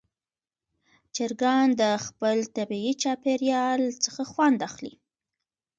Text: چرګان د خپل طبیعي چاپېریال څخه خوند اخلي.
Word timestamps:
چرګان 1.15 1.67
د 1.81 1.83
خپل 2.05 2.37
طبیعي 2.55 2.93
چاپېریال 3.03 3.81
څخه 4.03 4.21
خوند 4.31 4.59
اخلي. 4.69 4.93